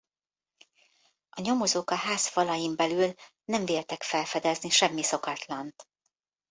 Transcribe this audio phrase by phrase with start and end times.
[1.29, 3.13] A nyomozók a ház falain belül
[3.45, 5.87] nem véltek felfedezni semmi szokatlant.